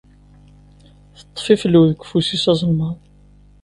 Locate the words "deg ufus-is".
1.89-2.45